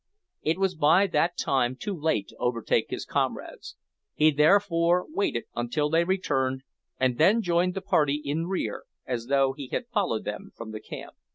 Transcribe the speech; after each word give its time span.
It 0.41 0.57
was 0.57 0.73
by 0.73 1.05
that 1.05 1.37
time 1.37 1.75
too 1.75 1.95
late 1.95 2.29
to 2.29 2.37
overtake 2.37 2.87
his 2.89 3.05
comrades. 3.05 3.75
He 4.15 4.31
therefore 4.31 5.05
waited 5.07 5.43
until 5.55 5.91
they 5.91 6.03
returned, 6.05 6.63
and 6.99 7.19
then 7.19 7.43
joined 7.43 7.75
the 7.75 7.81
party 7.81 8.15
in 8.25 8.47
rear, 8.47 8.85
as 9.05 9.27
though 9.27 9.53
he 9.53 9.67
had 9.67 9.85
followed 9.93 10.23
them 10.25 10.53
from 10.55 10.71
the 10.71 10.81
camp. 10.81 11.13